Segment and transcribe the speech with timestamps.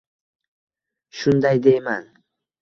[1.17, 2.03] Shunday deyman